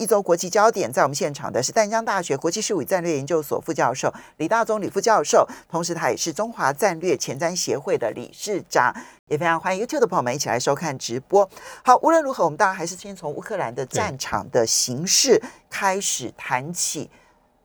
[0.00, 8.94] 一周国际焦点，在我们现场的是淡江大学国际事务与战略研究所副教授李大忠李副教授，同时他也是中华战略前瞻协会的理事长，
[9.26, 11.50] 也非常欢迎 YouTube 的朋友们一起来收看直播。
[11.82, 17.10] 好，无论如何，我们当然还是先从乌克兰的战场的形势开始谈起，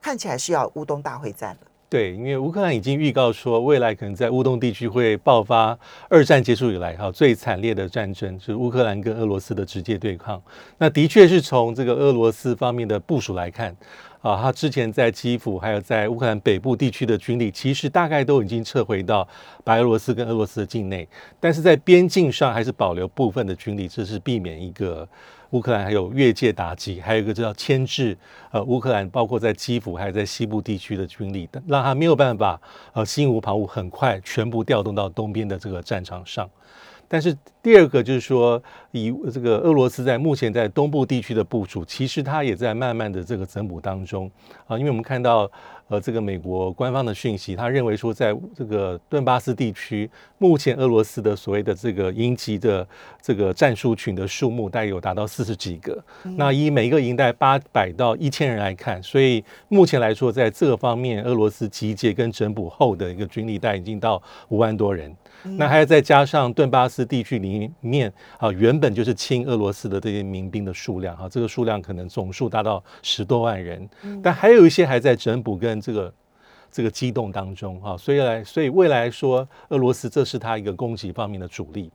[0.02, 1.73] 看起来是要乌东大会战了。
[1.94, 10.42] 对，因为乌克兰已经预告说，未来可能在乌东地区会爆发二战结束以来哈最惨烈的战争，就是乌克兰跟俄罗斯的直接对抗。
[10.78, 13.70] 那的确是从这个俄罗斯方面的部署来看，
[14.22, 19.28] 啊，他之前在基辅还有在乌克兰北部地区的军力，其实大概都已经撤回到
[19.62, 21.06] 白俄罗斯跟俄罗斯的境内，
[21.38, 25.08] 但是在边境上还是保留部分的军力，这是避免一个。
[25.54, 28.18] 乌克兰还有越界打击，还有一个叫牵制，
[28.50, 32.60] 呃，乌克兰包括在基辅还有在西部地区的军力，让他没有办法
[32.92, 36.50] 呃心无旁骛，很快全部调动到东边的这个战场上。
[37.06, 44.28] 但是第二个就是说，以这个俄罗斯在目前在东部地区的部署，其实它也在慢慢的这个增补当中
[44.66, 45.48] 啊，因为我们看到。
[45.88, 52.86] 呃，这个美国官方的讯息，他认为说，在这个顿巴斯地区，目前俄罗斯的所谓的这个营级的
[53.20, 56.02] 这个战术群的数目，大概有达到四十几个。
[56.22, 65.14] 那以每一个营带八百到一千人来看，所以目前来说，在这个方面，俄罗斯集结跟整补后的一个军力，带已经到五万多人。
[65.44, 73.88] 那还要再加上顿巴斯地区里面啊，原本就是亲俄罗斯的这些民兵的数量哈，这个数量可能总数达到十多万人，
[74.22, 76.14] 但还有一些还在整补跟这个
[76.72, 81.90] 这个机动当中啊，所以来所以未来说俄罗斯这是他一个攻击方面的主力。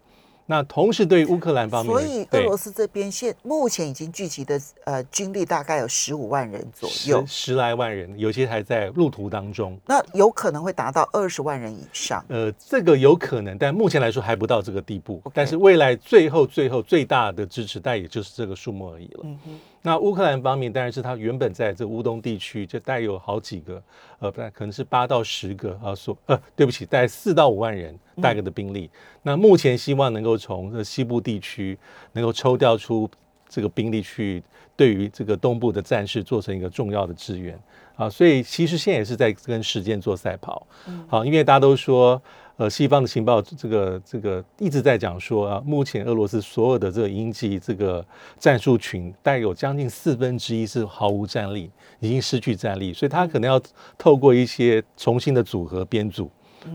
[0.49, 9.79] 那同时对乌克兰方面，所以俄罗斯这边现目前已经聚集的呃军力大概有十五万人左右，十来万人，有些还在路途当中。
[9.85, 12.25] 那有可能会达到二十万人以上。
[12.29, 15.21] 呃，这个有可能，但目前来说还不到这个地步。
[15.35, 19.19] 但是未来最后最后最大的支持，但也就是这个数目而已了。
[19.25, 19.59] 嗯哼。
[19.81, 23.81] 那乌克兰方面，当然是他原本在这乌东地区就带有好几个，
[24.19, 28.89] 呃，不可能是八到十个啊，所呃，对不起，带四到五万人大概的兵力。
[28.93, 31.77] 嗯、那目前希望能够从这西部地区
[32.11, 33.09] 能够抽调出
[33.47, 34.43] 这个兵力去，
[34.75, 37.57] 对于这个东部的战事做成一个重要的支援
[37.95, 38.09] 啊。
[38.09, 40.67] 所以其实现在也是在跟时间做赛跑。
[40.87, 42.21] 嗯、好，因为大家都说。
[42.59, 48.05] 呃，西方的情报这个这个一直在讲说啊，目前俄罗斯所有的这个鹰击这个
[48.37, 51.71] 战术群，大概有将近四分之一是毫无战力，
[52.01, 53.57] 已经失去战力，所以他可能要
[53.97, 56.29] 透过一些重新的组合编组，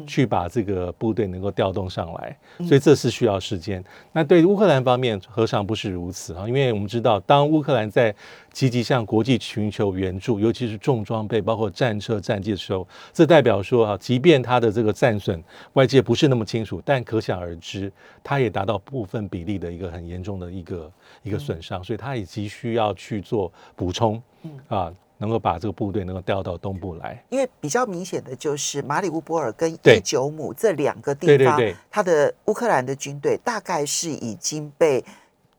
[0.07, 2.37] 去把这个部队能够调动上来，
[2.67, 3.83] 所以这是需要时间。
[4.13, 6.47] 那对乌克兰方面何尝不是如此啊？
[6.47, 8.15] 因为我们知道，当乌克兰在
[8.53, 15.43] 积极向国际寻求援助，尤其是重装备，包括战车、战机的时候，这代表说啊，即便它的这个战损
[15.75, 24.23] 外界不是那么清楚，但可想而知，它也达到部分比例的一个很严重的一个一个损伤，所以它也急需要去做补充，
[24.69, 24.93] 啊，
[25.25, 27.25] 能够把这个部队能够调到东部来。
[27.31, 35.05] 因为比较明显的就是马里乌波尔跟伊久姆这两个地方，它的乌克兰的军队大概是已经被。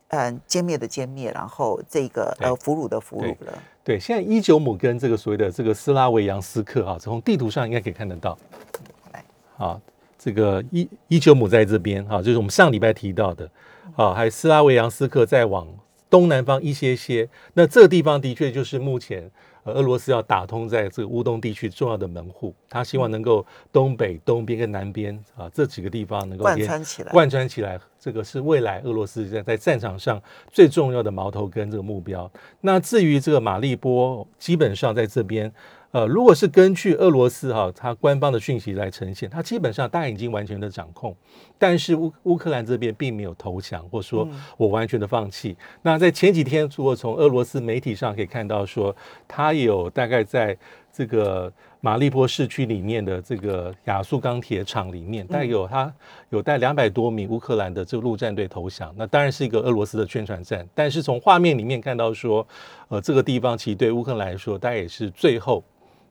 [0.09, 3.57] 嗯，歼灭的歼灭，然后这个呃俘虏的俘虏了。
[3.83, 8.37] 对，现在伊久姆跟这个所谓的这个斯拉维扬斯克啊，从地图上应该可以看得到。
[9.11, 9.25] 来，
[9.57, 9.81] 啊，
[10.17, 13.49] 这个伊伊久姆在这边哈，就是我们上礼拜提到的
[13.95, 15.67] 啊，还有斯拉维扬斯克再往
[16.07, 17.27] 东南方一些些。
[17.55, 19.29] 那这个地方的确就是目前呃
[19.71, 27.79] 俄罗斯要打通在这个乌东地区重要的门户，他希望能够东北、东边跟南边啊这几个地方能够贯穿起来，贯穿起来。
[27.99, 30.21] 这个是未来俄罗斯在在战场上
[30.51, 32.31] 最重要的矛头跟这个目标。
[32.61, 35.51] 那至于这个马利波，基本上在这边，
[35.95, 41.15] 呃，如果是根据俄罗斯哈它官方的讯息来呈现，它基本上大概已经完全的掌控。
[41.57, 45.55] 但是乌乌克兰这边并没有投降，或说我完全的放弃。
[45.83, 48.93] 那在前几天，如果从俄罗斯媒体上可以看到说，
[49.25, 50.57] 它有大概在
[50.91, 51.49] 这个。
[51.81, 55.93] 马利波市区里面的这个亚速钢铁厂里面，带有它
[56.31, 60.67] 有带两百多名乌克兰的这个陆战队投降，那当然是一个俄罗斯的宣传战。
[60.73, 62.47] 但是从画面里面看到说，
[62.87, 65.63] 呃，这个地方其实对乌克兰来说，大概也是最后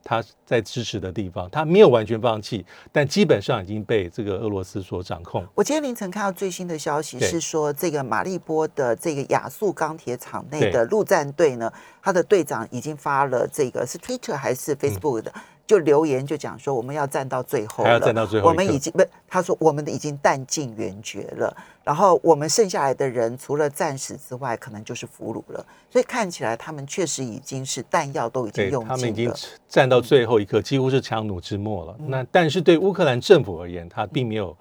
[0.05, 5.45] 他在支持的地方，他没有完全放弃，但基本上已经被这个俄罗斯所掌控。
[5.55, 11.73] 我今天凌晨看到最新的消息是说，这个马利波的这个亚速钢铁厂内的陆战队呢，
[12.03, 15.33] 他的队长已经发了这个是 Twitter 还是 Facebook 的。
[15.67, 25.65] 就留言就讲说我们要站到最后了，还要站到最后我们已经不，他说我们已经弹尽援绝了，然后我们剩下来的人除了战死之外，可能就是俘虏了。
[25.91, 29.33] 所以看起来他们确实已经是弹药都已经用尽了他们已经。
[29.69, 31.97] 站到最后一刻，几乎是强弩之末了。
[31.99, 34.57] 嗯那但是对乌克兰政府而言，他并没有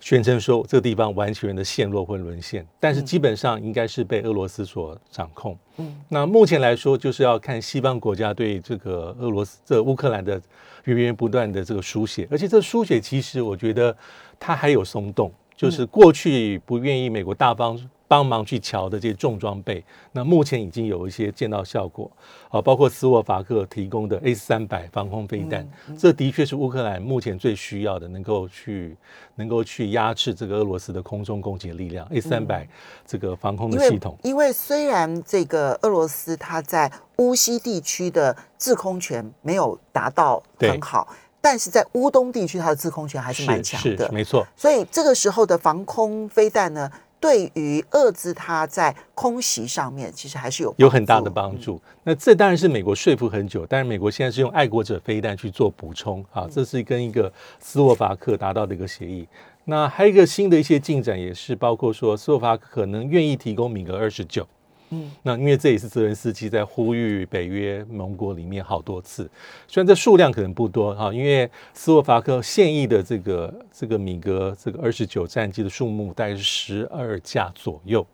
[0.00, 5.56] 宣称说这个地方完全的陷落或沦陷，但是基本上应该是被俄罗斯所掌控。
[5.76, 5.94] 嗯。
[6.08, 10.40] 那目前来说，就是要看西方国家对这个俄罗斯、这个乌克兰的
[10.84, 13.94] 源源不断的这个输血，而且这输血其实我觉得
[14.38, 17.78] 它还有松动，就是过去不愿意美国大方
[18.10, 22.10] 帮忙去瞧的这些重装备，那目前已经有一些见到效果。
[22.48, 25.64] 啊，包括斯洛伐克提供的 A 三百防空飞弹，
[25.96, 28.96] 这的确是乌克兰目前最需要的，能够去
[29.36, 32.04] 能够去压制这个俄罗斯的空中攻击力量。
[32.10, 32.66] A 三百
[33.06, 41.06] 这个防空的系统，因为虽然这个俄罗斯它在乌西地区的制空权没有达到很好，
[41.40, 44.08] 但是在乌东地区它的制空权还是蛮强的。
[44.08, 51.80] 是没错，所以这个时候的防空飞弹呢，对于遏制它在空袭上面，其实还是有有很大的助帮助。
[52.02, 59.28] 那这当然是美国说服很久，但是美国现在是用爱国者飞弹去做补充啊，这是跟一个斯洛伐克达到的一个协议。
[59.66, 64.48] 那还有一个新的一些进展，也是包括说斯洛伐克可能愿意提供米格二十九。
[64.92, 69.30] 嗯，那因为这也是泽连斯基在呼吁北约盟国里面好多次，
[69.68, 78.04] 虽然这数量可能不多哈，因为斯洛伐克现役的这个这个米格这个二十九战机的数目大概是十二架左右，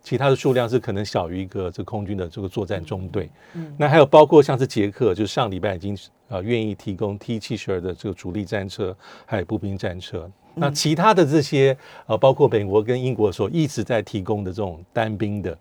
[0.00, 3.28] 其他的数量是可能小于一个这个空军的这个作战中队。
[3.54, 5.98] 嗯那还有包括像是捷克，就是上礼拜已经
[6.28, 8.96] 呃愿意提供 T 七十二的这个主力战车，
[9.26, 10.30] 还有步兵战车。
[10.54, 11.76] 那其他的这些
[12.06, 15.58] 呃，包括美国跟英国所一直在提供的这种单兵的。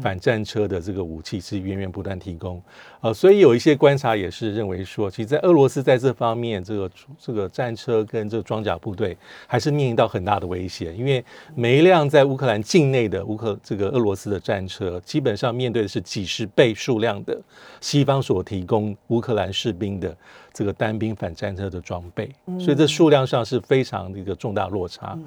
[0.00, 2.62] 反战车的这个武器是源源不断提供，
[3.00, 11.24] 呃，所以有一些观察也是认为说，其实，在俄罗斯在这方面，这个这个战车跟这个装甲部队还是面临到很大的威胁，因为
[11.54, 17.40] 每一辆在乌克兰境内的乌克这个俄罗斯的战车，基本上面对的是几十倍数量的
[17.80, 20.16] 西方所提供乌克兰士兵的
[20.52, 25.18] 这个单兵反战车的装备，所以这数量上是非常的一个重大落差。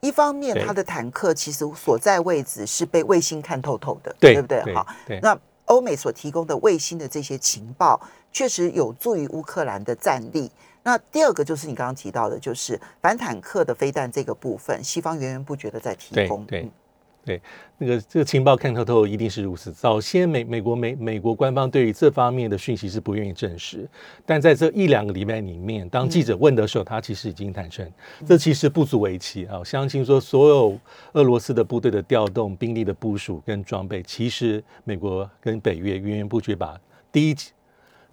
[0.00, 4.62] 一方面，它的坦克其实所在位置是被卫星看透透的，对不对？
[4.62, 4.86] 对好，
[5.22, 8.00] 那欧美所提供的卫星的这些情报，
[8.30, 10.50] 确实有助于乌克兰的战力。
[10.82, 16.44] 那第二个就是你刚刚提到的，就是反坦克的飞弹这个部分，西方源源不绝的在提供。
[16.44, 16.72] 对对嗯
[17.24, 17.40] 对，
[17.78, 19.72] 那个这个情报看透透一定是如此。
[19.72, 23.88] 早先美美国美美国官方对于这方面的讯息是不愿意证实，
[24.26, 27.90] 但在这一两个礼拜里面，当记者问的时候，他其实已经坦诚，
[28.26, 29.58] 这其实不足为奇啊。
[29.58, 30.78] 我相信说所有
[31.14, 36.78] 俄罗斯的部队的调动、兵力的部署跟装备，其实美国跟北约源源不绝把
[37.10, 37.36] 第一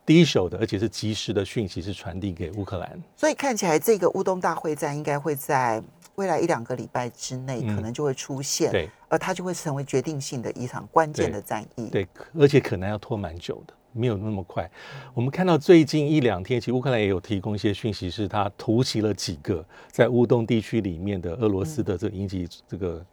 [0.05, 3.01] 第一手的，而且是及时的讯息是传递给乌克兰。
[3.17, 5.83] 所以看起来这个乌东大会战应该会在
[6.15, 11.87] 未来一两个礼拜之内，嗯可能就会出现，对而它就会成为决定性的一场关键的战役。
[11.89, 14.69] 对，而且可能要拖蛮久的，没有那么快。
[15.13, 23.05] 我们看到最近一两天，其实乌克兰也有提供一些讯息，是他突袭了几个在乌东地区里面的俄罗斯的这个营级这个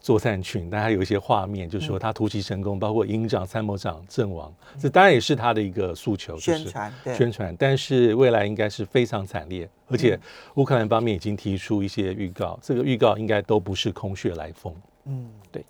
[0.00, 7.54] 作战群，大家有一些画面，就是说他突袭成功，包括营长、参谋长阵亡，这当然也是他的一个诉求，就是宣传对宣传。
[7.58, 10.18] 但是未来应该是非常惨烈，而且
[10.54, 14.74] 乌克兰方面已经提出一些预告，这个预告应该都不是空穴来风。
[15.04, 15.62] 嗯，对。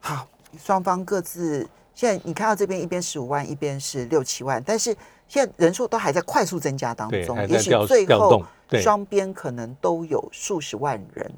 [0.00, 0.26] 好，
[0.58, 4.96] 双方各自现在你看到这边一边十五万，一边是六七万，但是
[5.28, 8.42] 现在人数都还在快速增加当中，也许最后
[8.80, 11.30] 双边可能都有数十万人，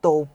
[0.00, 0.26] 都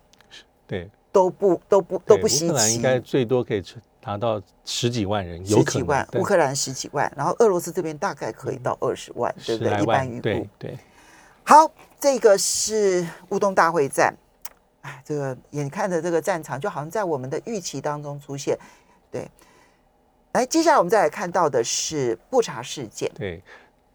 [0.72, 2.82] 对，都不都不都不稀奇乌克兰应。
[2.82, 3.62] 该最多可以
[4.00, 9.82] 达到十几万人，有可能十几万，乌克兰十几万，然后俄罗斯这边大概可以到二十万，对不对？
[9.82, 10.48] 一般预估。
[10.58, 10.78] 对。
[11.44, 14.16] 好，这个是乌东大会战，
[14.84, 18.58] 哎，这个眼看着这个战场就好像在我们的预期当中出现，
[19.12, 19.30] 对。
[20.32, 23.44] 来，接下来我们再来看到的是布查事件，对，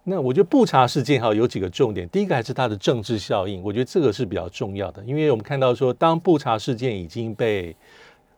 [0.09, 7.75] 那我觉得布查事件哈有几个重点，第一个还是它的政治效应，我觉得这个是比较重要的，因为我们看到说，当布查事件已经被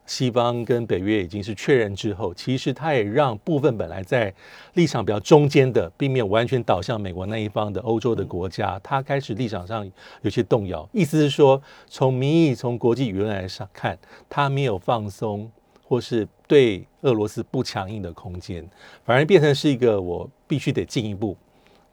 [0.07, 4.33] 西方跟北约已经是确认之后，其实它也让部分本来在
[4.73, 9.87] 立场比较中间的，并没有完全倒向美国那一方的欧洲的国家，它开始立场上
[10.23, 10.89] 有些动摇。
[10.93, 13.99] 意思是说，从民意、从国际舆论来上看，
[14.31, 15.51] 它没有放松。
[15.91, 18.63] 或是对俄罗斯不强硬的空间，
[19.07, 21.35] 反而变成是一个我必须得进一步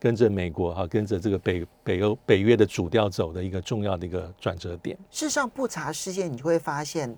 [0.06, 4.96] 跟着美国哈、跟着这个北北欧北约的主调走的一个重要的一个转折点。
[5.10, 7.18] 事实上不查事件，你就会发现，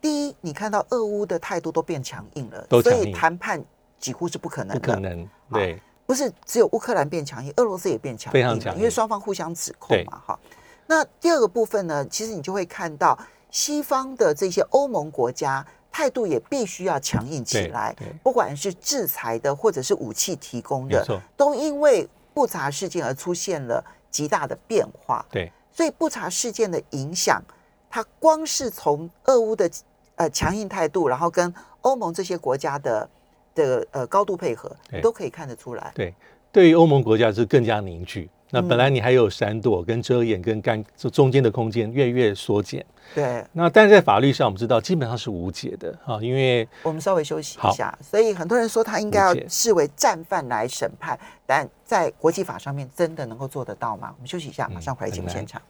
[0.00, 3.60] 第一，你看到俄乌的态度都变强硬了，所以谈判
[3.98, 4.78] 几乎是不可能的。
[4.78, 10.38] 不可能，对不是只有乌克兰变强硬，俄罗斯也变强非常强硬因为双方互相指控嘛，哈。
[10.86, 13.18] 那第二个部分呢，其实你就会看到
[13.50, 21.04] 西方的这些欧盟国家态度也必须要强硬起对来，不管是制裁的或者是武器提供的，
[21.36, 25.24] 都因为布查事件而出现了极大的变化。
[25.30, 27.42] 对所以不查事件的影响，
[27.88, 29.70] 它光是从俄乌的
[30.16, 33.08] 呃强硬态度，然后跟欧盟这些国家的
[33.54, 35.92] 的呃高度配合，都可以看得出来。
[35.94, 36.14] 对，
[36.50, 38.28] 对于欧盟国家是更加凝聚。
[38.50, 42.84] 那本来嗯你还有闪躲、跟遮掩、跟干这中间的空间越来越缩减。
[43.14, 47.96] 对，那但是在法律上，我们知道基本上是无解的啊，因为我们稍微休息一下。
[48.02, 54.12] 所以很多人说他应该要视为战犯来审判，但在国际法上面真的能够做得到吗？
[54.16, 55.60] 我们休息一下，马上回来节目现场。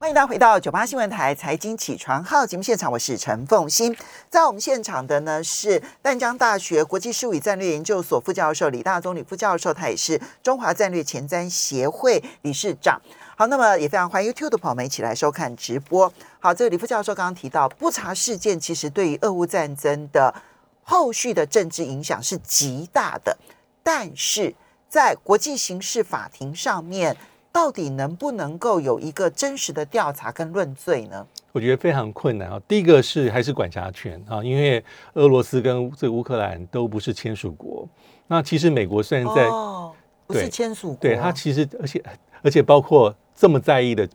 [0.00, 3.94] 欢迎大家回到九八新闻台财经起床号节目现场，我是陈凤欣。
[4.30, 12.98] 在我们现场的呢是淡江大学国际事务与战略研究所副教授李大宗李副教授，他也是中华战略前瞻协会理事长。
[13.36, 16.10] 好，那么也非常欢迎 YouTube 的朋友们一起来收看直播。
[16.38, 20.34] 好，这个李副教授刚刚提到，不查事件其实对于俄乌战争的
[20.82, 23.36] 后续的政治影响是极大的，
[23.82, 24.54] 但是
[24.88, 27.14] 在国际刑事法庭上面，
[27.52, 31.26] 到底能不能够有一个真实的调查跟论罪呢？
[31.52, 32.60] 我觉得非常困难啊。
[32.68, 34.82] 第一个是还是管辖权啊，因为
[35.14, 37.88] 俄罗斯跟这个乌克兰都不是签署国。
[38.28, 39.92] 那其实美国虽然在、哦，
[40.26, 42.02] 不是对签署国，对它其实而且
[42.42, 44.08] 而且包括这么在意的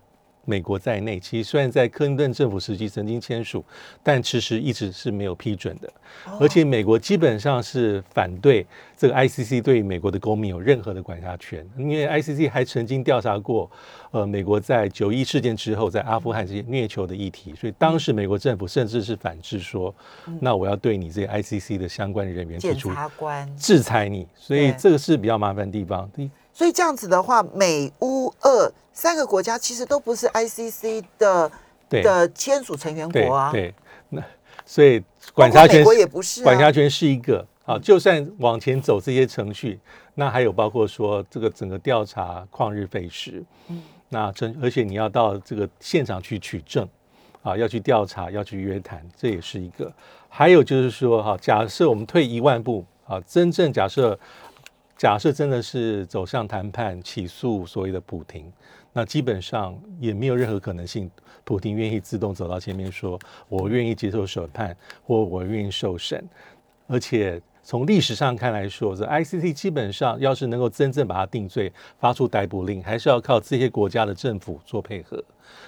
[0.45, 3.63] 美国在内，其实虽然在克林顿政府时期曾经签署，
[4.01, 5.87] 但其实一直是没有批准的。
[6.27, 13.69] 哦而且美国基本上是反对这个 ICC 对美国的公民有任何的管辖权，因为 ICC 还曾经调查过，
[14.11, 19.93] 呃，美国在九一事件之后在阿富汗这些虐囚的议题，所以当时美国政府甚至是反制说，
[20.39, 22.91] 那我要对你这些 ICC 的相关人员提检出。
[23.57, 24.75] 制裁你，所以对。
[24.85, 26.09] 这个是比较麻烦的地方。
[26.55, 31.51] 所以这样子的话，美乌俄三个国家其实都不是 ICC 的
[31.89, 32.01] 对。
[32.01, 33.75] 的签署成员对国啊，对，
[34.07, 34.23] 那
[34.65, 37.45] 所以管辖权国也不是、啊，管辖权是一个。
[37.65, 39.79] 啊，就算往前走这些程序，
[40.13, 43.81] 那还有包括说这个整个调查旷日费时，嗯。
[44.09, 46.87] 那真而且你要到这个现场去取证
[47.41, 49.91] 啊，要去调查，要去约谈，这也是一个。
[50.29, 54.17] 还有就是说哈、假设我们退一万步啊，真正假设
[54.97, 58.51] 假设真的是走向谈判起诉所谓的普廷，
[58.93, 61.11] 那基本上也没有任何可能性，
[61.43, 64.75] 普廷愿意自动走到前面说，我愿意接受审判，
[65.05, 66.23] 或我愿意受审。
[66.87, 75.21] 而且从历史上看来说，这 ICC 基本上要是能够真正把它定罪、发出逮捕令，还是要靠这些国家的政府做配合。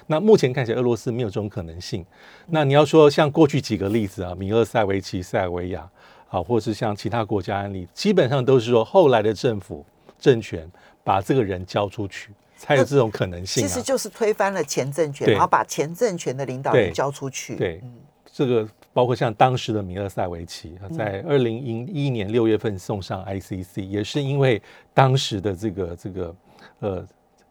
[0.05, 2.05] 那目前看起来，俄罗斯没有这种可能性。
[2.45, 5.89] 那你要说像过去几个例子啊，米勒塞维奇、塞尔维亚
[6.29, 9.85] 啊，或是像其他国家案例，基本上都是说后来的政府
[10.19, 10.69] 政权
[11.03, 13.67] 把这个人交出去，才有这种可能性啊。
[13.67, 17.55] 其实就是推翻了前政权，然后把前政权的领导人交出去。
[17.55, 17.93] 对嗯
[18.29, 24.61] 这个包括像当时的米勒塞维奇，啊在二零一一年六月份送上 ICC，也是因为
[24.93, 26.35] 当时的这个这个
[26.79, 27.07] 呃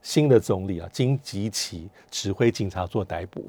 [0.07, 3.45] 新的总理啊金吉奇指挥警察做逮捕。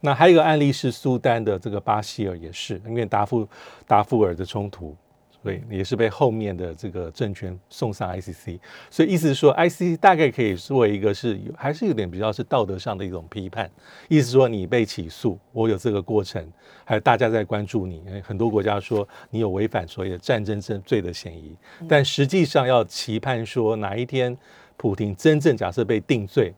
[0.00, 3.48] 那还有一个案例是苏丹的这个巴希尔，也是因为达夫
[3.86, 4.96] 达夫尔的冲突。
[5.42, 13.68] 所以也是被后面的这个政权送上 ICC，所以意思是说，ICC 大概可以作为一个是有还是有点比较是道德上的一种批判，
[14.08, 16.46] 意思是说你被起诉，我有这个过程，
[16.84, 21.56] 还有大家在关注你，很多国家说你有违反所谓的战争罪罪的嫌疑，
[21.88, 24.38] 但实际上要期盼说哪一天
[24.82, 26.52] 普廷真正假设被定罪，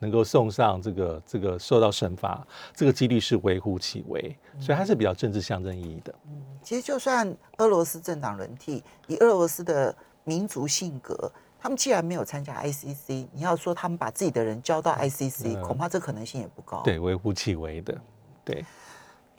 [0.00, 6.14] 能够送上这个这个受到惩罚，这个几率是微乎其微，所以它是比较政治象征意义的。
[6.26, 9.94] 嗯其实就算俄罗斯政党轮替，以俄罗斯的
[10.24, 16.82] 民族性格，他们既然没有参加 ICC，你要说他们把自己的人交到 ICC，、嗯恐怕这可能性也不高。
[16.84, 17.98] 对，微乎其微的，
[18.44, 18.62] 对。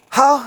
[0.09, 0.43] 好，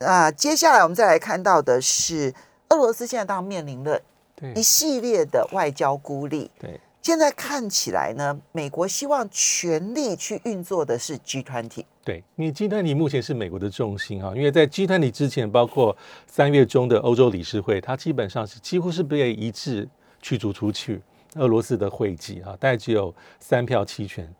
[0.00, 2.34] 啊、接下来我们再来看到的是，
[2.70, 4.00] 俄罗斯现在当然面临了
[4.34, 6.50] 对一系列的外交孤立。
[6.58, 11.84] 对现在看起来呢，美国希望全力去运作的是 G 团体。
[12.04, 15.96] 对，因为 G 团体目前是美国的重心啊，因为在 G 团体之前，包括
[16.28, 19.88] 三月中的欧洲理事会，它基本上是几乎是被一致
[20.20, 21.02] 驱逐出去
[21.34, 24.32] 俄罗斯的会籍啊，大概只有三票弃权。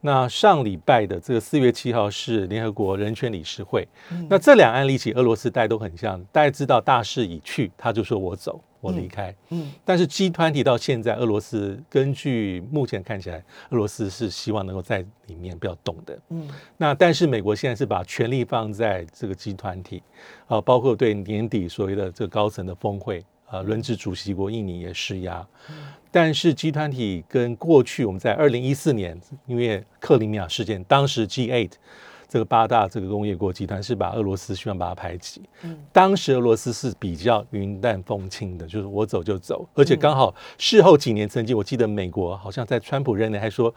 [0.00, 3.86] 那上礼拜的这个四月七号是联合国人权理事会，
[4.28, 9.34] 那这两案例起，俄罗斯大家都很像，大家知道大势已去，他就说我走，我离开。
[9.50, 16.18] 嗯，但是 G 团体到现在，俄罗斯根据目前看起来，俄罗斯是希望能够在里面不要动的。
[16.30, 20.02] 嗯，那但是美国现在是把权力放在这个集团体，
[20.46, 25.46] 啊，包括对年底所谓的这个高层的峰会呃轮值主席国印尼也施压，
[26.10, 31.70] 但是集团体跟过去我们在二零一四年因为克里米亚事件，当时 G8
[32.28, 35.42] 这个八大这个工业国集团是把俄罗斯希望把它排挤，
[35.92, 43.74] 当时俄罗斯是比较云淡风轻的，就是我走就走，而且刚好事后几年曾经我记得美国好像在川普任内还说。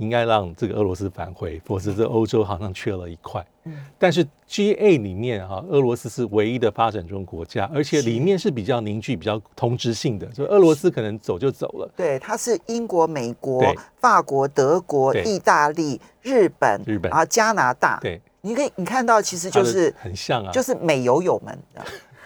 [0.00, 3.46] 应该让这个俄罗斯返回，否则这欧洲好像缺了一块。
[3.64, 11.88] 嗯，但是 G A 里面哈，俄罗斯是唯一的发展中国家，而且里面是比较凝聚、比较同质性的，就俄罗斯可能走就走了。
[11.94, 13.62] 对，它是英国、美国、
[14.00, 17.98] 法国、德国、意大利、日本、日本，然后加拿大。
[18.00, 21.58] 对，你可以你看到，其实就是很像啊，就是美游友们。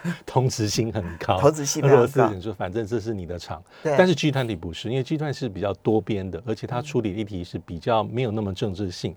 [0.25, 9.15] 同质性很高，同质性俄罗斯人说，反正这是你的厂，但是集团体不是，因为集团是比较多边的，而且它处理议题是比较没有那么政治性。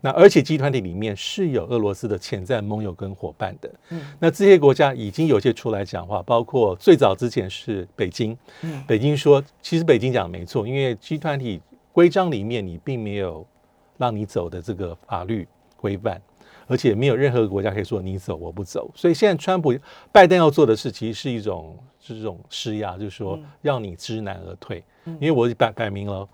[0.00, 3.70] 那而且集团体里面是有俄罗斯的潜在盟友跟伙伴的。
[3.90, 8.36] 嗯，那这些国家已经有些出来讲话，包括最早之前是北京。
[8.62, 11.60] 嗯，北京说，其实北京讲没错，因为集团体
[11.92, 13.46] 规章里面你并没有
[13.98, 16.20] 让你走的这个法律规范。
[16.70, 19.74] 而且没有任何国家可以说你走我不走，所以现在川普、
[20.10, 24.82] 拜登要做的事，其实是一种是这种施压，就是说让你知难而退。
[25.04, 26.26] 因为我摆摆明了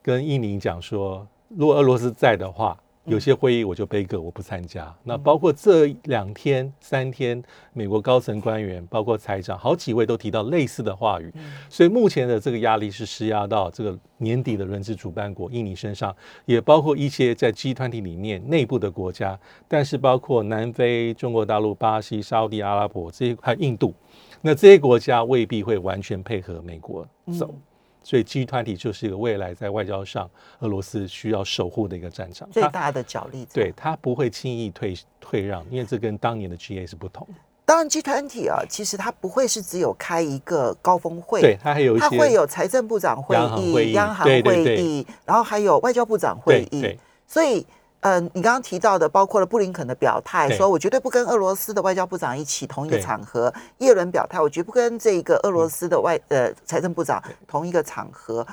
[0.00, 2.78] 跟印尼讲说，如果俄罗斯在的话。
[3.04, 4.94] 有些会议我就背个我不参加。
[5.02, 7.42] 那包括这两天、三天，
[7.72, 11.32] 美国高层官员，包括财长，好几位都提到类似的话语。
[11.68, 23.92] 所以目前的这个压力是施压到这个年底的轮值主办国印尼身上，也包括一些在 G 团体里面内部的国家，但是包括南非、中国大陆、巴西、沙地阿拉伯这些，还有印度，
[24.40, 27.04] 那这些国家未必会完全配合美国
[27.36, 27.52] 走。
[28.02, 30.28] 所以 G 团体就是一个未来在外交上
[30.60, 33.46] 俄罗斯需要守护的一个战场，最大的角力。
[33.52, 37.26] 对，他不会轻易退退让，因为这跟当年的 GA 是不同。
[37.64, 47.66] 当然，，G 团体啊，其实它不会是只有开一个高峰会，对，它还有一些，它会有财政部长会议、央行会议，然后还有外交部长会议，所以。
[48.02, 58.44] 嗯，你刚刚提到的，包括了布林肯的表态，说我绝对不跟俄罗斯的外交部长一起同一个场合；耶伦表态，我绝不跟这个俄罗斯的外呃财政部长同一个场合，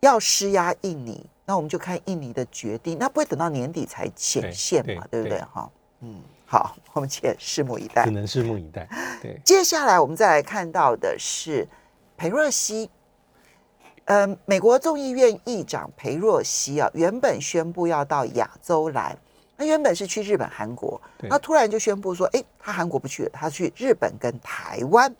[0.00, 5.06] 要施压印尼，那我们就看印尼的决定，那不会等到年底才显现嘛？
[5.10, 5.40] 对不对？
[5.50, 8.86] 哈，嗯，好， 我们且拭目以待，只能拭目以待。
[9.22, 11.66] 对，接下来我们再来看到的是
[12.18, 12.90] 裴若曦。
[14.06, 19.16] 呃，美国众议院议长裴若曦啊，原本宣布要到亚洲来，
[19.56, 25.14] 他原本是去日本、韩国，那突然就宣布说，哎，他韩国不去了，他去日本跟台湾。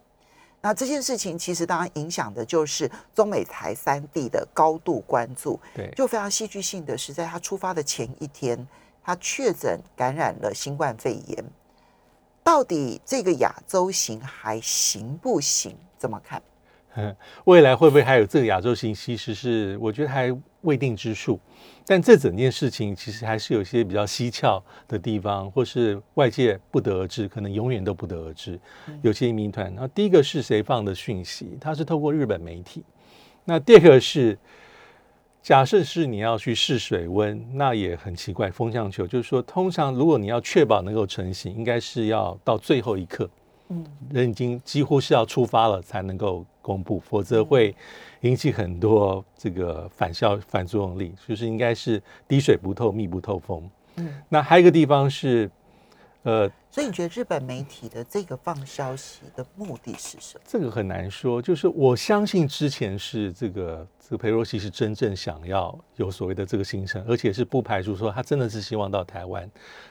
[0.60, 5.60] 那这件事情其实当然影响的就是中美台三地的高度关注。
[5.74, 8.66] 对，就非常戏剧性的是，在他出发的前一天，
[9.02, 11.44] 他确诊感染了新冠肺炎。
[12.42, 15.74] 到底这个亚洲行还行不行？
[15.98, 16.42] 怎么看？
[17.44, 18.94] 未来会不会还有这个亚洲行？
[18.94, 21.38] 其实是我觉得还未定之数。
[21.86, 28.58] 但这整件事情其实还是有一些比较蹊跷的地方，或是外界不得而知，可能永远都不得而知。
[29.02, 31.58] 有些移民团，那第一个是谁放的讯息？
[31.60, 32.82] 他是透过日本媒体。
[33.44, 34.38] 那第二个是，
[35.42, 38.50] 假设是你要去试水温，那也很奇怪。
[38.50, 43.28] 风向球就是说，通常如果你要确保能够成型，应该是要到最后一刻。
[43.68, 47.74] 嗯，人已经几乎是要出发了才能够公布，否则会
[48.20, 53.70] 引起很多这个反效反作用力，就是应该是滴水不透、密不透风。
[53.96, 55.50] 嗯，那还有一个地方是。
[56.24, 60.44] 呃，所以你觉得日本媒体的这个放消息的目的是什么？
[60.46, 61.40] 这个很难说。
[61.40, 69.48] 就是我相信之前是这个这个裴洛西是真正想要有所谓的这个行程，而且是不排除说他真的是希望到台湾。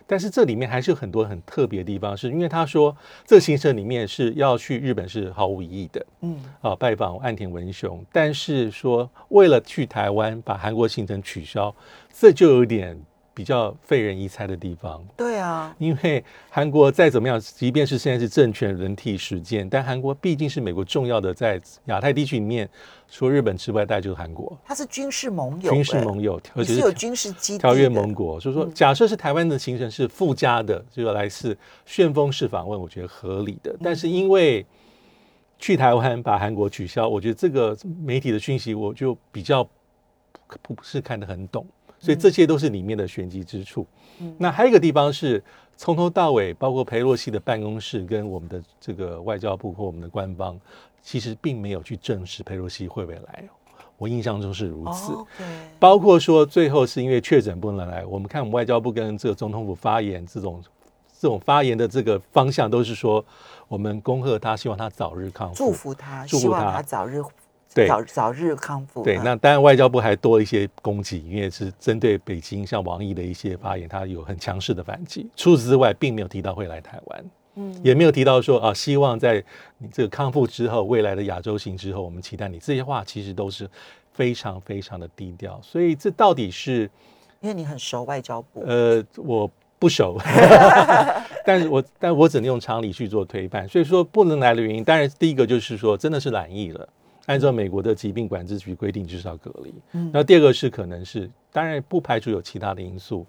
[0.08, 8.04] 但是这里面还是有很多很特别的地方，是因为他说这个行程里面是要去日本是毫无意义的，嗯，啊，拜访岸田文雄。
[8.12, 11.74] 但是说为了去台湾把韩国行程取消，
[12.12, 13.00] 这就有点。
[13.34, 22.70] 比较费人一猜的地方，对啊，因为韩国再怎么样，即便是现在是政权轮替时间，但韩国毕竟是美国重要的在亚太地区里面，
[23.10, 24.56] 除日本之外，大概就是韩国。
[24.64, 28.40] 它是军事盟友，军事盟友，而且是有军事基地条约盟国。
[28.40, 33.76] 所以说，假设是台湾的行程是附加的，就来自旋风式访问，我觉得合理的。
[33.82, 34.64] 但是因为
[35.58, 39.68] 去台湾把韩国取消，我觉得这个媒体的讯息我就比较
[40.62, 41.66] 不是看得很懂。
[42.04, 43.88] 所以这些都是里面的玄机之处。
[44.38, 45.42] 那还有一个地方是
[45.78, 50.60] 从头到尾，包括佩洛西的办公室跟我们的这个外交部或我们的官方，
[51.02, 53.46] 其实并没有去证实佩洛西会不会来。
[53.98, 55.16] 我印象中是如此。
[55.80, 60.62] 包括说最后是因为确诊不能来，我们看我们外交部跟这个总统府发言这种
[61.18, 63.24] 这种发言的这个方向都是说，
[63.70, 67.22] 我们恭贺他，希望他早日康复，祝福他，祝福希望他他早日
[67.74, 69.04] 对早早日康复。
[69.04, 75.30] 对，嗯那当然外交部还多一些攻击，因为是针对北京像王毅的一些发言，他有很强势的反击。
[75.36, 79.44] 除此之外，并没有提到会来台湾，嗯也没有提到说啊，希望在
[79.78, 82.58] 你这个康复之后，未来的亚洲行之后，我们期待你。
[82.60, 83.70] 这些话其实都是
[84.12, 86.90] 非常非常的低调，所以这到底是
[87.42, 90.18] 因为你很熟外交部，呃，我不熟，
[91.44, 96.88] 但是我但我只能用常理去做推判，所以说不能来的原因，当然第一个就是说真的是懒意了，
[97.26, 99.74] 按照美国的疾病管制局规定就是要隔离。
[99.94, 103.26] 嗯那第二个是可能是，当然不排除有其他的因素，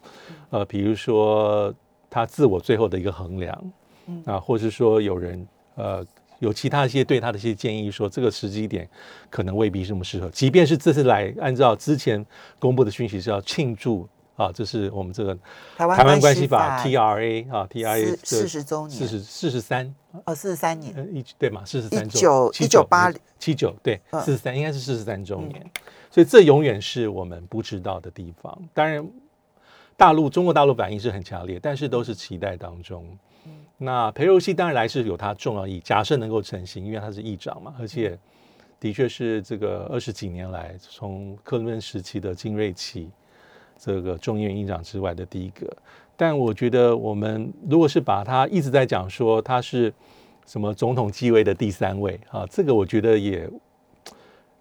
[0.51, 1.73] 呃，比如说
[2.09, 3.73] 他自我最后的一个衡量，
[4.07, 6.07] 嗯啊，或是说有人呃。
[6.41, 8.87] 有其他一些对他的一些建议，说这个时机点
[9.31, 10.29] 可能未必这么适合。
[10.31, 12.27] 即便是这次来，按照之前
[12.59, 15.37] 公布的讯息是要庆祝啊，这是我们这个
[15.77, 19.95] 台湾台湾关系法法 TRA 啊，TRA 四四十周年四十四十三，
[20.25, 25.65] 哦，四十三年，呃，一对嘛，四十三19周，1980七九对，嗯四十三应该是四十三周年，
[26.11, 28.59] 所以这永远是我们不知道的地方。
[28.73, 29.07] 当然，
[29.97, 33.07] 大陆中国大陆反应是很强烈，但是都是期待当中。
[33.77, 38.19] 那裴若曦当然来是有它重要意义，假设能够成型，因为他是议长嘛，而且
[38.81, 43.11] 的确是这个二十几年来，从克林顿时期的金瑞奇
[43.85, 45.67] 这个众议院议长之外的第一个。
[46.17, 49.93] 但我觉得我们如果是把他一直在讲说他是
[50.47, 53.51] 什么总统继位的第三位啊，这个我觉得也，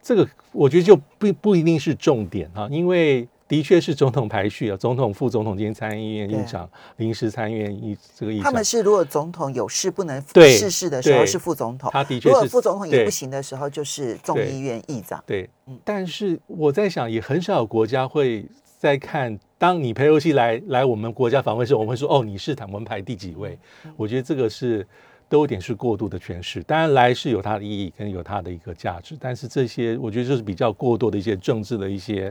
[0.01, 15.23] 这个我觉得就不不一定是重点啊，因为的确是总统排序啊，总统、副总统兼参议院议长、临时参议院议这个议长，他们是如果总统有事不能对逝世的时候是副总统，他的确是如果副总统也不行的时候就是众对议院议长。
[15.27, 18.43] 对嗯，但是我在想，也很少有国家会
[18.83, 23.57] 在看，当你裴洛西来来我们国家访问的时候，我们会说哦，你是台湾排第几位？
[23.85, 24.85] 嗯我觉得这个是
[25.29, 26.61] 都有点是过度的诠释。
[26.63, 32.29] 当然来是有它的意义跟有它的一个价值，但是这些我觉得就是比较过度的一些政治的一些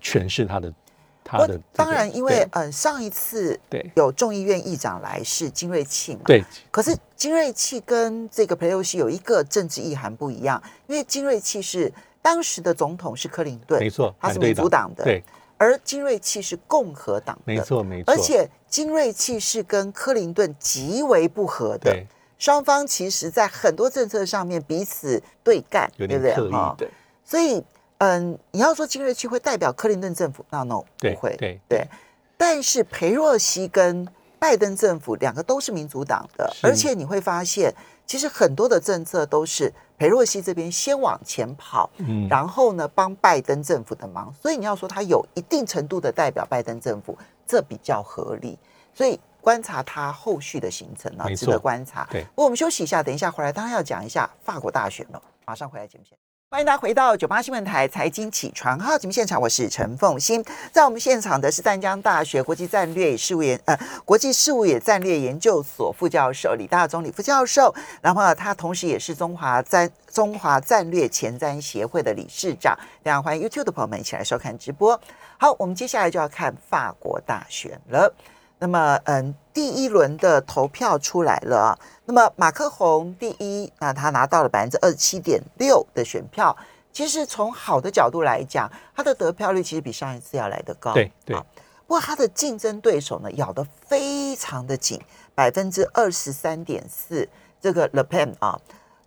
[0.00, 0.72] 诠释它的
[1.22, 1.62] 它不的这个。
[1.74, 15.22] 当然，因为嗯呃上一次对有众议院议长来是金瑞气嘛，对可是金瑞气跟这个裴洛西有一个政治意涵不一样，因为金瑞气是当时的总统是克林顿，没错，他是民主党的，对，
[15.60, 21.94] 而金瑞气是共和党的，没错没错，而且金瑞气是跟克林顿极为不合的，
[22.38, 26.32] 双方其实在很多政策上面彼此对干，有对不对？
[26.32, 26.88] 点刻意哈的，
[27.22, 27.62] 所以，
[27.98, 31.60] 嗯，你要说金瑞气会代表克林顿政府，那 no 对不会，对。
[31.68, 31.86] 对。
[32.38, 34.08] 但是裴若曦跟
[34.40, 37.72] 拜登政府两个都是民主党的，而且你会发现，
[38.06, 48.58] 其实很多的政策都是裴若西这边先往前跑，嗯，然后呢帮拜登政府的忙，所以你要说他有一定程度的代表拜登政府，这比较合理。
[48.94, 52.08] 所以观察他后续的行程啊，值得错观察。
[52.10, 55.22] 对不过我们休息一下，等一下回来当然要讲一下法国大选了。
[55.44, 56.04] 马上回来节目。
[56.52, 60.44] 欢迎大家回到九八新闻台财经起床号节目现场，我是陈凤欣。
[60.72, 72.76] 在我们现场的是淡江大学国际战略事务研呃国际事务与战略研究所副教授李大中李副教授，然后，他同时也是中华战中华战略前瞻协会的理事长。
[73.04, 75.00] 大家欢迎 YouTube 的朋友们一起来收看直播。
[75.38, 78.12] 好，我们接下来就要看法国大选了。
[78.60, 81.78] 那么，嗯，第一轮的投票出来了啊。
[82.04, 86.56] 那么马克宏第一，那他拿到了百分之二十七点六的选票。
[86.92, 90.92] 其实从好的角度来讲，他的得票率其实比上一次要来得高。
[90.92, 91.44] 对对啊
[91.86, 95.00] 不过他的竞争对手呢，咬得非常的紧，
[95.34, 97.28] 百分之二十三点四。
[97.60, 98.60] 这个 Le Pen 啊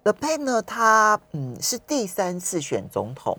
[0.04, 3.38] ，Le Pen 呢，他嗯是第三次选总统，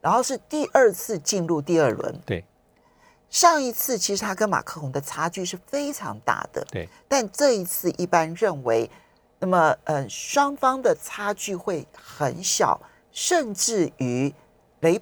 [0.00, 2.18] 然后是第二次进入第二轮。
[2.24, 2.44] 对
[3.32, 8.88] 上一次其实他跟马克宏的差距是非常大的，对但这一次一般认为，
[9.38, 12.78] 那么呃双方的差距会很小，
[13.10, 14.30] 甚至于
[14.80, 15.00] 雷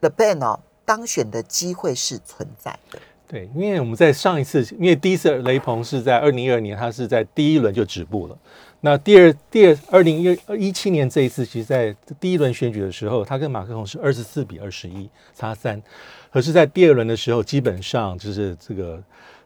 [0.00, 2.98] The Ben 哦当选的机会是存在的。
[3.26, 8.38] 对，因为我们在上一次，因为第一次雷鹏是在二零一二年，他是在第一轮就止步了。
[8.80, 15.82] 那第二第二二零一一七年这一次，其实在第一轮选举的时候，他跟马克龙是二十四比二十一，差三。
[16.30, 19.02] 可是，在第二轮的时候，基本上就是这个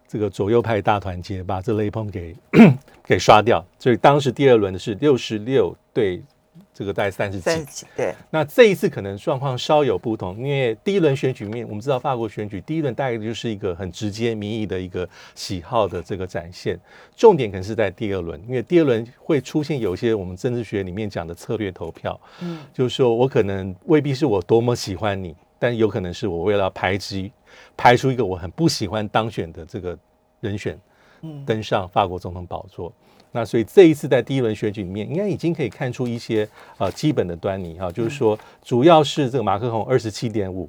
[0.09, 2.35] 这个左右派大团结把这雷鹏给
[3.07, 6.23] 给刷掉，所以当时第二轮的是六十六对
[6.75, 7.87] 这个大概三十几。
[7.97, 16.79] 对，那这一次可能状况稍有不同，因为第一轮选举面，我们知道法国选举第一轮大概就是一个很直接民意的一个喜好的这个展现，
[17.17, 27.31] 重点可能是在第二轮，因为第二轮会出现有一些我们政治学里面讲的策略投票，嗯，就是说我可能未必是我多么喜欢你，但有可能是我为了排挤
[27.77, 29.97] 排除一个我很不喜欢当选的这个
[30.41, 30.77] 人选，
[31.47, 32.93] 登上法国总统宝座。
[33.31, 36.49] 那所以这一次在第一轮选举里面，应该已经可以看出一些
[36.79, 40.69] 呃基本的端倪哈，就是说主要是这个马克宏二十七点五，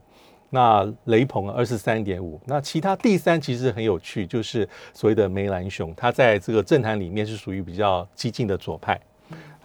[0.52, 9.02] 那雷鹏二十三点五，那其他第三其实很有趣，就是所谓的梅兰雄，他在这个政坛里面是属于比较激进的左派，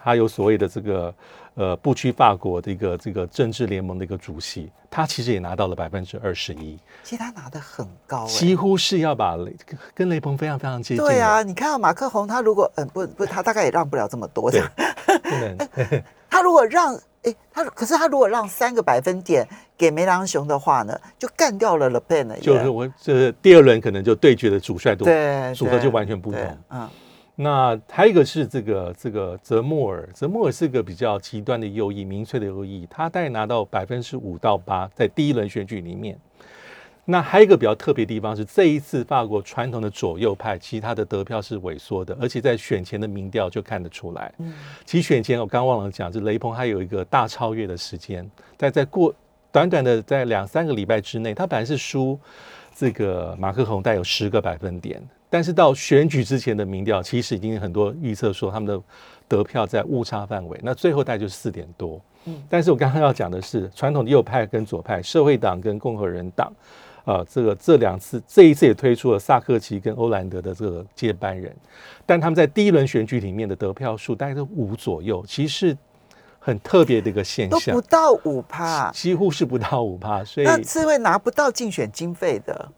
[0.03, 1.15] 他有所谓的这个。
[1.55, 6.79] 呃，不屈法国的一个这个政治联盟的一个主席，他其实也拿到了百分之二十一。
[7.03, 9.53] 其实他拿的很高，几乎是要把雷
[9.93, 11.05] 跟雷鹏非常非常接近。
[11.05, 14.71] 对啊，你看到马克宏，他如果嗯不不，他大概也让不了这么多的。
[16.31, 19.45] 他如果让哎，他可是他如果让三个百分点
[19.77, 22.39] 给梅朗雄的话呢，就干掉了 Le Pen 了。
[22.39, 26.41] 就是我这第二轮可能就对决的主帅度对组合就完全不同。
[26.69, 26.89] 嗯。
[27.41, 36.19] 那还有一个是这个这个泽莫尔，泽莫尔是个比较极端的右翼，民粹的右翼，他大概拿到百分之五到八，在第一轮选举里面。
[37.05, 44.35] 那还有一个比较特别的地方是，这一次法国传统的左右派，其实他的得票是萎缩的，而且在选前的民调就看得出来。
[44.39, 44.53] 嗯，
[44.85, 49.15] 其实选前我刚忘了讲，是雷鹏还有一个大超越的时间，但在过
[49.53, 52.19] 短短的在两三个礼拜之内，他本来是输
[52.79, 55.03] 这个马克宏带有十个百分点。
[55.29, 58.81] 但是到选举之前的民调，其实已经很多预测说他们的
[59.27, 60.59] 得票在误差范围。
[60.63, 62.01] 那最后大概就是四点多。
[62.27, 66.53] 嗯，但是我刚刚要讲的是，传统的右派跟左派，社会党跟共和人党，
[67.05, 71.55] 啊，这个这两次这一次也推出了萨克奇跟欧兰德的这个接班人，
[72.07, 75.77] 但他们在第一轮选举里面的得票数大概是五左右，其实
[76.49, 82.73] 很特别的一个现象，都不到五趴，几乎是不到五趴，所以那是会拿不到竞选经费的。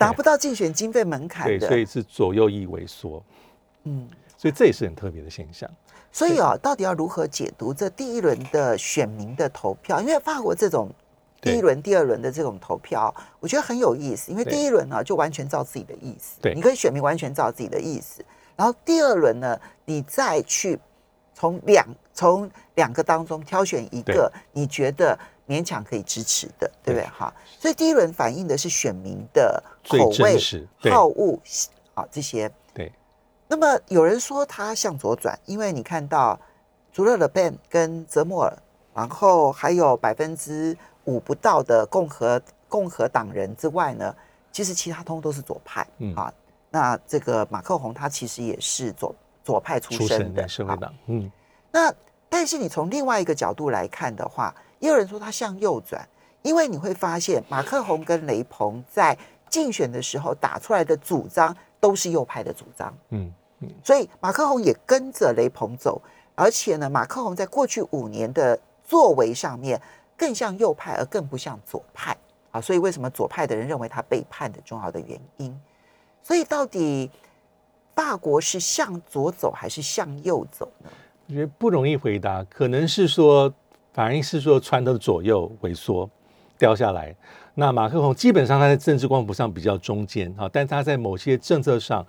[0.00, 3.22] 拿不到竞选经费门槛的，对，所以是左右翼萎缩，
[3.84, 5.68] 嗯，所以这也是很特别的现象。
[6.10, 10.00] 所以啊，到底要如何解读这第一轮的选民的投票？
[10.00, 10.90] 因为法国这种
[11.40, 14.32] 第一轮、第二轮的这种投票，我觉得很有意思。
[14.32, 18.24] 因为第一轮呢，就完全照自己的意思，对，你可以选民完全照自己的意思。
[18.56, 20.78] 然后第二轮呢，你再去
[21.34, 21.84] 从两
[22.18, 25.16] 从两个当中挑选一个，你觉得。
[25.48, 27.06] 勉强可以支持的，对不对？
[27.06, 30.38] 哈，所以第一轮反映的是选民的口味、
[30.90, 31.40] 好恶
[31.94, 32.52] 啊这些。
[32.74, 32.92] 对。
[33.48, 36.38] 那么有人说他向左转，因为你看到
[36.92, 38.54] 除了 Le Pen 跟泽莫尔，
[38.92, 44.14] 然后还有百分之五不到的共和共和党人之外呢，
[44.52, 46.30] 其实其他通都是左派嗯啊。
[46.68, 50.92] 那这个马克宏他其实也是左左派出身的社会党。
[51.06, 51.32] 嗯。
[51.72, 51.90] 那
[52.28, 56.06] 但是你从另外一个角度来看的话，也有人说他向右转，
[56.42, 59.16] 因为你会发现马克宏跟雷鹏在
[59.48, 66.00] 竞选的时候打出来的主张都是右派的主张，嗯嗯，所以马克宏也跟着雷鹏走，
[66.34, 69.80] 而且呢，马克宏在过去五年的作为上面
[70.16, 72.16] 更像右派，而更不像左派
[72.50, 75.58] 啊，所以为什么左派的人认为他背叛的重要的原因？
[76.22, 77.10] 所以到底
[77.96, 80.90] 法国是向左走还是向右走呢？
[81.28, 83.52] 我觉得不容易回答，可能是说。
[83.90, 86.08] 反而是说，传的左右萎缩
[86.56, 87.12] 掉下来。
[87.54, 92.06] 那马克宏基本上他在政治光谱上比较中间啊，但他在某些政策上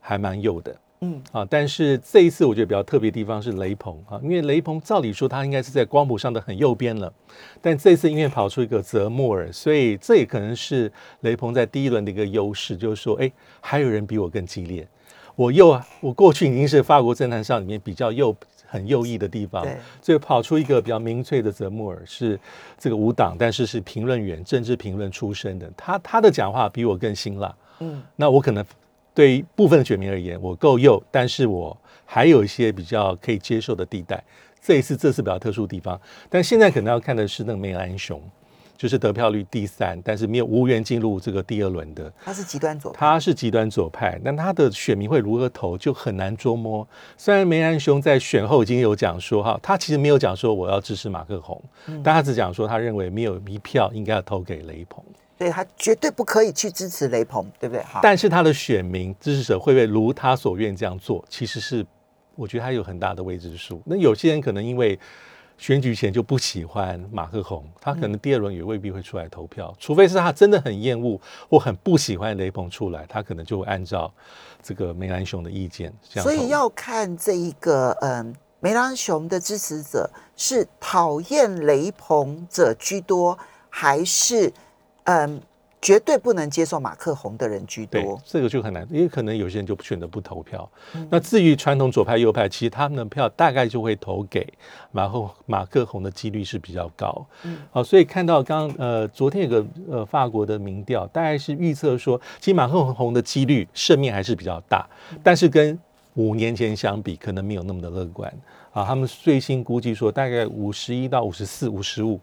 [0.00, 0.74] 还蛮右的。
[1.00, 7.12] 嗯啊，但是这一次我觉得比较特别的地方是雷鹏啊，因为雷鹏照理说他应该是在光谱上的很右边了，
[7.60, 14.88] 但这次因为跑出一个泽莫尔，所以这也可能是雷鹏在第一轮的一个优势，就是说，哎，还有人比我更激烈。
[15.34, 18.34] 我右，我过去已经是法国政坛上里面比较右。
[18.66, 19.66] 很右翼的地方，
[20.02, 22.38] 所以跑出一个比较民粹的泽穆尔，是
[22.78, 25.70] 这个无党，但是是评论员、政治评论出身的。
[25.76, 27.54] 他他的讲话比我更辛辣。
[27.80, 28.64] 嗯，那我可能
[29.14, 34.22] 对部分的选民而言，我够右，但是我还有一些比较可以接受的地带。
[34.60, 36.00] 这一次，这次比较特殊的地方。
[36.28, 38.20] 但现在可能要看的是那个梅兰雄。
[38.76, 42.12] 就是得票率第三，但是没有无缘进入这个第二轮的。
[42.24, 46.86] 他是极端左，他是极端左派，那他的选民会如何投就很难捉摸。
[47.16, 51.62] 虽然梅兰雄在选后已经有讲说，哈，他其实没有讲说我要支持马克宏，
[52.04, 55.02] 但他只讲说他认为没有一票应该要投给雷鹏，
[55.38, 57.82] 对他绝对不可以去支持雷鹏，对不对？
[57.82, 61.24] 哈，但是他的选民支持者会不会如他所愿这样做？
[61.30, 61.84] 其实是
[62.34, 63.80] 我觉得他有很大的未知数。
[63.86, 64.98] 那有些人可能因为。
[65.58, 74.12] 选举前就不喜欢马克宏，他可能第二轮也未必会出来投票，除非是他真的很厌恶或很不喜欢雷鹏出来，他可能就会按照
[74.62, 75.92] 这个梅兰雄的意见。
[76.08, 83.38] 所以要看这一个，嗯，梅兰雄的支持者是讨厌雷鹏者居多，
[83.70, 84.52] 还是
[85.04, 85.40] 嗯
[85.86, 90.68] 绝对不能接受马克宏的人居多。，这个就很难，因为可能有些人就选择不投票。
[90.96, 94.44] 嗯那至于传统左派右派，其实他们的票大概就会投给
[94.90, 97.24] 马克马克宏的几率是比较高。
[97.44, 105.78] 嗯好，所以看到刚呃昨天有个呃法国的民调，大概是预测说，其实马克宏的几率胜面还是比较大，嗯但是跟
[106.14, 108.28] 五年前相比，可能没有那么的乐观
[108.72, 108.84] 啊。
[108.84, 112.18] 他们最新估计说，大概五十一到五十四、五十五，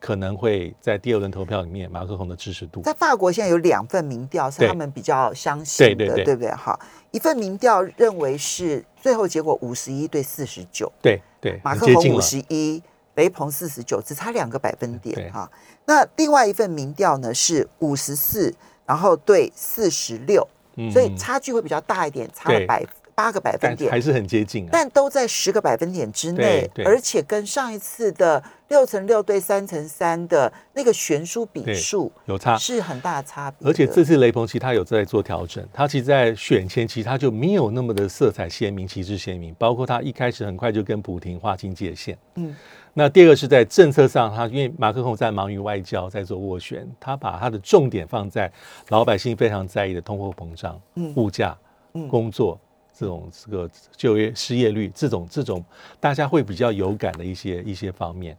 [0.00, 2.80] 可能会在第二轮投票里面，马克宏的支持度。
[2.82, 6.50] 在法国现在有两份民调是他们比较相信的，对对对不对？
[6.52, 6.78] 哈，
[7.10, 12.20] 一份民调认为是最后结果五十一对四十九，对对，马克宏五。
[12.20, 12.82] 十一，
[13.14, 15.50] 雷鹏四十九，只差两个百分点哈。
[15.86, 18.54] 那另外一份民调呢是五十四，
[18.86, 22.84] 然后对四十六，嗯所以差距会比较大一点，差了对百
[23.18, 24.00] 八个百分点但还。
[24.00, 24.68] 是很接近啊。
[24.70, 33.68] 但都在十个百分点之内而且跟上一次的六乘六对三乘三的那个悬殊比对数有差，是很大的差别的。
[33.68, 42.16] 而且这次雷鹏其实他有在做调整，他其实在选前期他就没有那么的色彩鲜明、旗帜鲜明，包括他一开始很快就跟普廷划清界限。
[42.36, 42.54] 嗯，
[42.94, 48.52] 那第二个是在政策上，他因为马克龙在忙于外交，在做斡旋，他把他的重点放在
[48.90, 51.56] 老百姓非常在意的通货膨胀、嗯物价、
[51.94, 52.60] 嗯工作。
[52.98, 55.64] 这种这个就业失业率这种这种
[56.00, 58.36] 大家会比较有感的一些一些方面，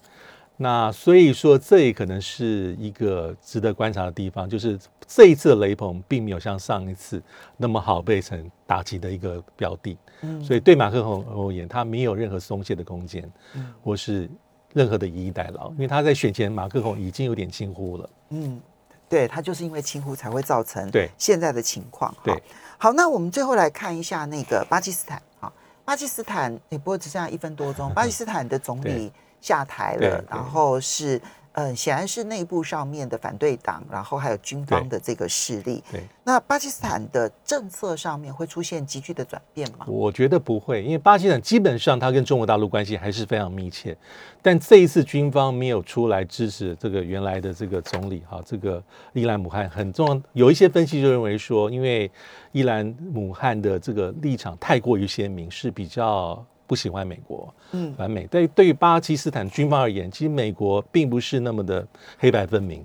[0.58, 7.24] 那所以说，这也可能是一个值得观察的地方，就是这一次的雷鹏并没有像上一次
[7.56, 14.30] 那么好被成打击的一个标的，嗯所以对马克宏而言，他没有任何松懈的空间，嗯或是
[14.74, 18.62] 任何的以逸待劳，因为他在选前马克宏已经有点轻忽了，嗯，
[19.08, 22.13] 对，他就是因为轻忽才会造成对现在的情况。
[22.22, 22.39] 对好，
[22.82, 25.52] 好，那我们最后来看一下那个巴基斯坦啊，
[25.84, 29.12] 巴基斯坦也不过只剩下一分多钟， 巴基斯坦的总理
[29.42, 31.22] 下台了然后是。
[31.60, 35.84] 呃，显然是内部上面的反对党，然后还有军方的这个势力。
[35.91, 36.02] 对。
[36.24, 39.86] 那巴基斯坦的政策上面会出现急剧的转变吗？
[39.86, 43.98] 我觉得不会，因为巴基斯坦基本上它跟中国大陆关系还是非常密切，
[44.41, 50.22] 但这一次军方没有出来支持这个原来的这个总理哈，这个伊兰姆汗很重要。
[50.32, 52.10] 有一些分析就认为说，因为
[52.54, 58.27] 伊兰姆汗的这个立场太过于鲜明，是比较不喜欢美国，嗯反美。
[58.27, 61.86] 对对于巴基斯坦军方而言，其实美国并不是那么的
[62.19, 62.84] 黑白分明。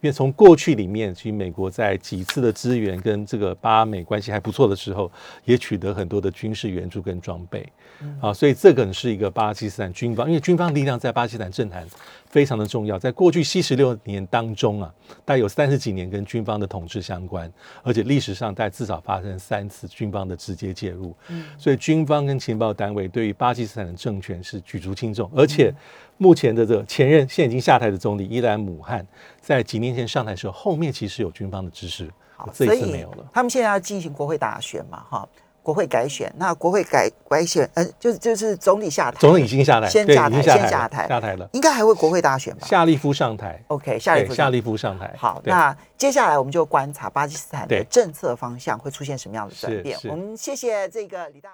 [0.00, 5.10] 因为从过去里面，其实美国在几次的资源跟这个巴美关系还不错的时候，
[5.44, 7.66] 也取得很多的军事援助跟装备，
[8.20, 11.86] 啊，所以这可能是一个巴基斯坦军方，因为军方力量在巴基斯坦政坛
[12.26, 14.92] 非常的重要，在过去七十六年当中啊，
[15.24, 17.50] 大概有三十几年跟军方的统治相关，
[17.82, 21.14] 而且历史上大概至少发生三次军方的直接介入，
[21.58, 25.72] 所以军方跟情报单位对于巴基斯坦的政权是举足轻重，而且
[26.18, 29.06] 目前的这个前任现在已经下台的总理伊兰姆汗，
[29.40, 33.24] 在几年前上台的时候，后面其实有军方的支持好，，这一次没有了。
[33.32, 35.28] 他们现在要进行国会大选嘛，哈，
[35.62, 36.32] 国会改选。
[36.36, 41.48] 那国会改改选，呃，就是就是总理下台，总理已经下台，先下台先下台下台了。
[41.52, 45.12] 应该还会国会大选吧夏利夫上台，？OK，夏利夫夏利夫上台。
[45.18, 49.98] 好，那接下来我们就观察巴基斯坦的政策方向会出现什么样的转变。
[50.08, 51.50] 我们谢谢这个李大。